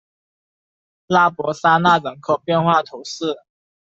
[1.05, 3.37] 拉博桑讷人口变化图示